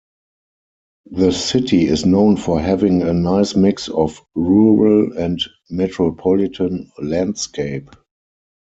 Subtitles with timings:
[1.11, 5.39] The city is known for having a nice mix of rural and
[5.69, 7.91] metropolitan landscape.